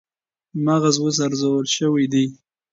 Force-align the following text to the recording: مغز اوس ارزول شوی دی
مغز 0.65 0.95
اوس 1.01 1.17
ارزول 1.25 1.65
شوی 1.75 2.05
دی 2.11 2.25